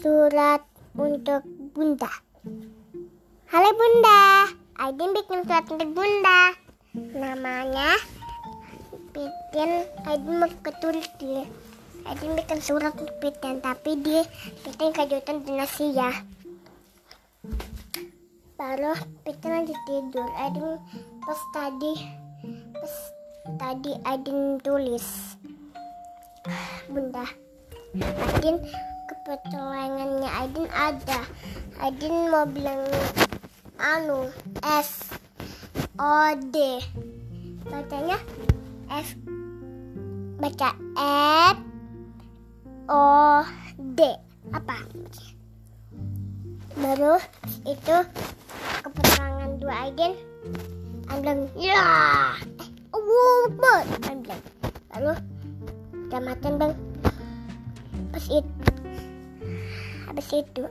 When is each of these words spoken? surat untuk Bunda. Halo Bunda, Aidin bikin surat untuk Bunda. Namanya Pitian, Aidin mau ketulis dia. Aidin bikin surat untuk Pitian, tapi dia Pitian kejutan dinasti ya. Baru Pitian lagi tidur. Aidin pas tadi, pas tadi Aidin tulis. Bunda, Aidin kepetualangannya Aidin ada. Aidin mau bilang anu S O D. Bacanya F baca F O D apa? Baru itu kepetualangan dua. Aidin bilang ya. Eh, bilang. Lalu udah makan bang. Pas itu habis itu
surat 0.00 0.64
untuk 0.96 1.44
Bunda. 1.76 2.08
Halo 3.52 3.70
Bunda, 3.76 4.48
Aidin 4.80 5.12
bikin 5.12 5.44
surat 5.44 5.68
untuk 5.68 5.92
Bunda. 5.92 6.56
Namanya 6.96 8.00
Pitian, 9.12 9.84
Aidin 10.08 10.40
mau 10.40 10.48
ketulis 10.64 11.04
dia. 11.20 11.44
Aidin 12.08 12.32
bikin 12.32 12.64
surat 12.64 12.96
untuk 12.96 13.12
Pitian, 13.20 13.60
tapi 13.60 14.00
dia 14.00 14.24
Pitian 14.64 14.96
kejutan 14.96 15.44
dinasti 15.44 15.92
ya. 15.92 16.08
Baru 18.56 18.96
Pitian 19.28 19.52
lagi 19.52 19.76
tidur. 19.84 20.28
Aidin 20.40 20.80
pas 21.28 21.40
tadi, 21.52 21.92
pas 22.72 22.94
tadi 23.60 23.92
Aidin 24.08 24.56
tulis. 24.64 25.36
Bunda, 26.88 27.28
Aidin 28.00 28.64
kepetualangannya 29.20 30.30
Aidin 30.32 30.68
ada. 30.72 31.20
Aidin 31.84 32.32
mau 32.32 32.48
bilang 32.48 32.80
anu 33.76 34.32
S 34.64 35.12
O 36.00 36.32
D. 36.48 36.80
Bacanya 37.68 38.16
F 38.88 39.12
baca 40.40 40.70
F 41.52 41.56
O 42.88 43.44
D 43.76 44.00
apa? 44.56 44.76
Baru 46.80 47.20
itu 47.68 47.96
kepetualangan 48.80 49.50
dua. 49.60 49.74
Aidin 49.84 50.16
bilang 51.20 51.44
ya. 51.60 51.76
Eh, 52.40 52.68
bilang. 54.24 54.42
Lalu 54.96 55.12
udah 56.08 56.20
makan 56.24 56.52
bang. 56.56 56.72
Pas 58.10 58.26
itu 58.26 58.69
habis 60.10 60.26
itu 60.34 60.66